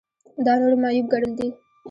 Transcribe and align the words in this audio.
دا 0.45 0.53
نورو 0.59 0.75
معیوب 0.83 1.05
ګڼل 1.13 1.31
دي. 1.39 1.47